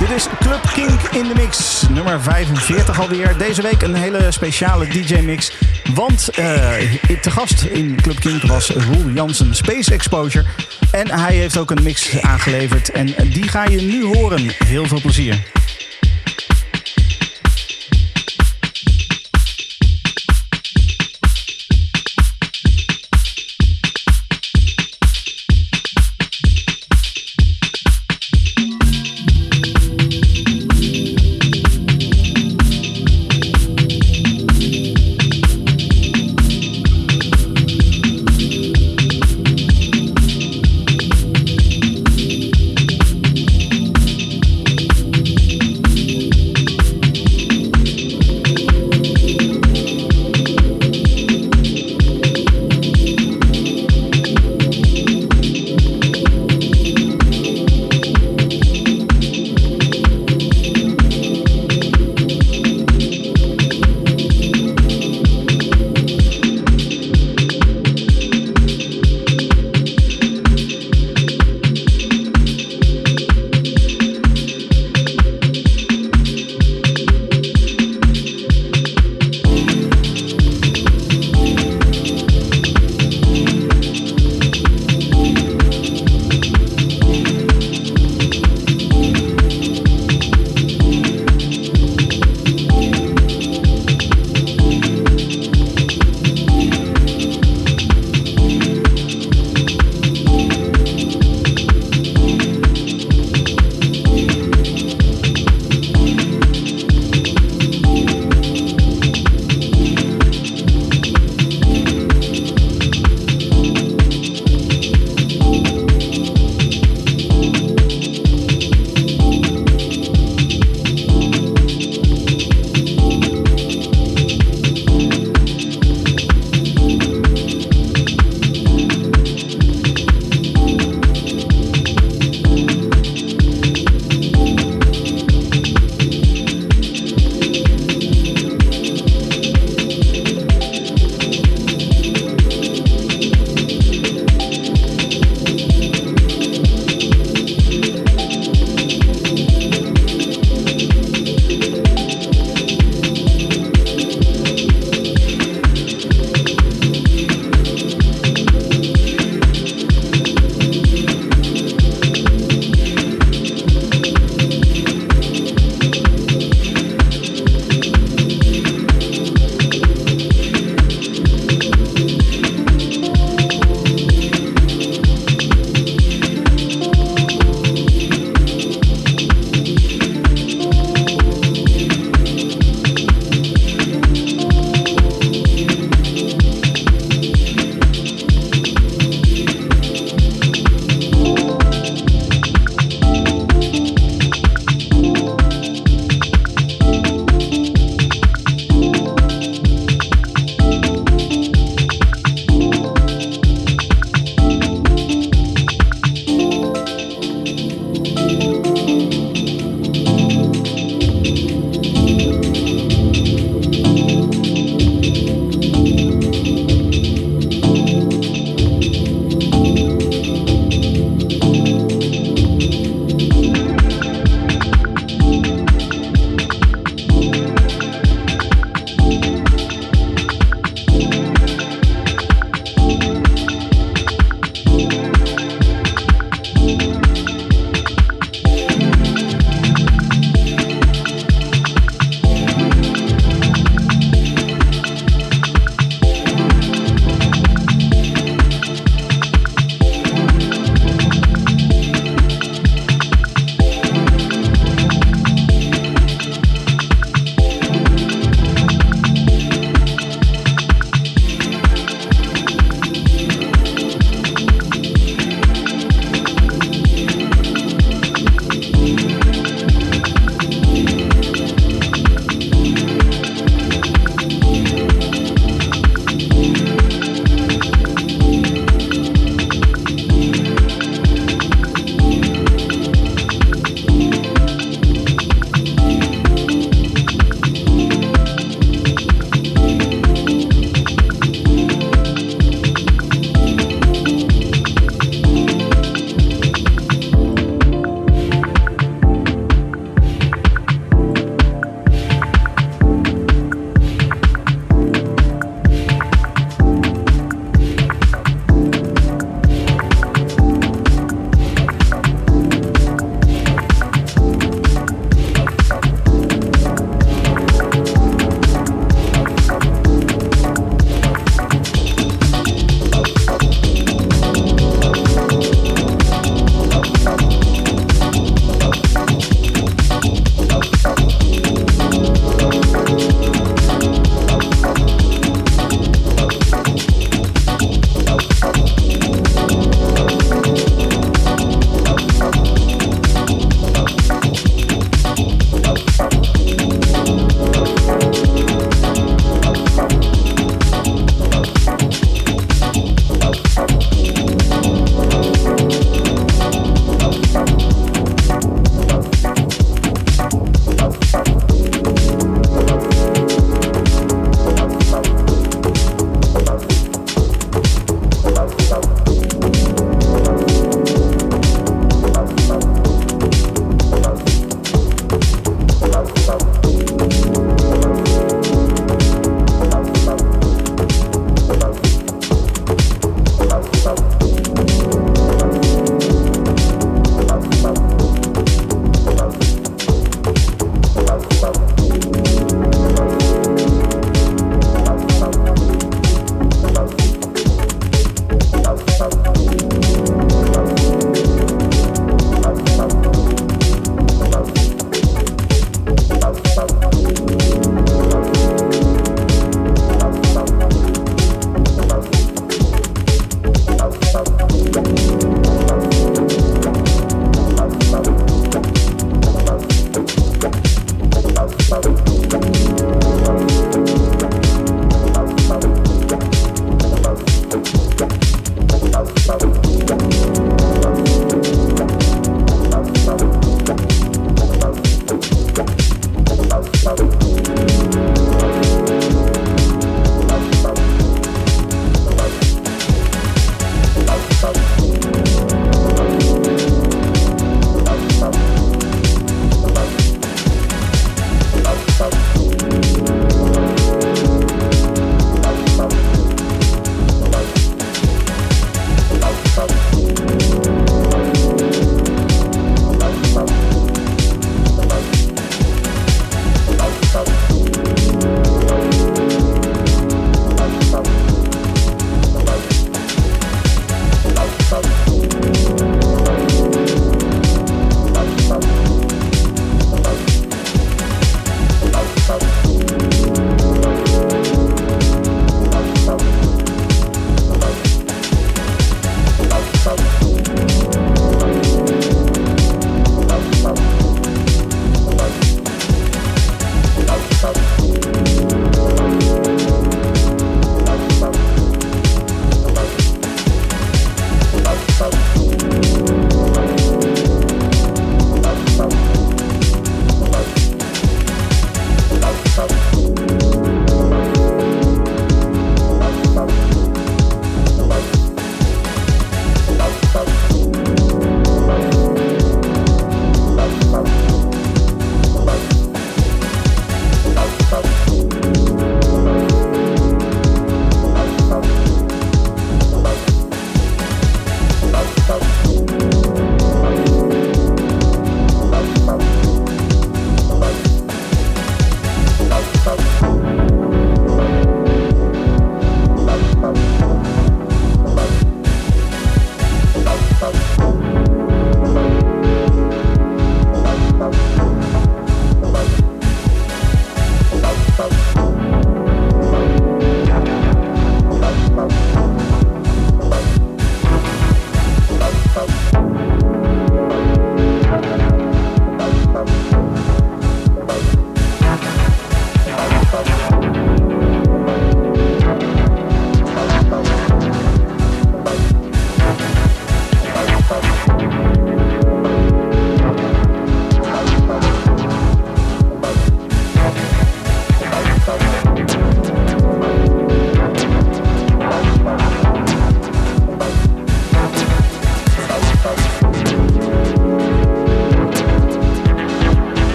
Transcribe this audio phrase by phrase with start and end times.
[0.00, 3.34] Dit is Club Kink in de Mix, nummer 45 alweer.
[3.38, 5.52] Deze week een hele speciale DJ-mix.
[5.94, 6.72] Want eh,
[7.20, 10.44] te gast in Club Kink was Roel Jansen Space Exposure.
[10.90, 12.90] En hij heeft ook een mix aangeleverd.
[12.90, 14.50] En die ga je nu horen.
[14.64, 15.38] Heel veel plezier.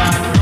[0.00, 0.39] time.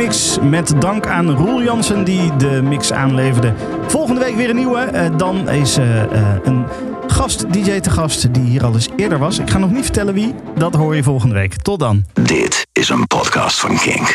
[0.00, 0.50] Club Kink in de mix.
[0.50, 3.54] Met dank aan Roel Jansen die de mix aanleverde.
[3.86, 4.90] Volgende week weer een nieuwe.
[4.92, 6.66] Uh, dan is uh, uh, een
[7.06, 9.38] gast, DJ te gast, die hier al eens eerder was.
[9.38, 11.54] Ik ga nog niet vertellen wie, dat hoor je volgende week.
[11.54, 12.04] Tot dan.
[12.12, 14.08] Dit is een podcast van Kink.